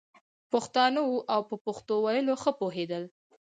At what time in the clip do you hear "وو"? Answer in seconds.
1.05-1.17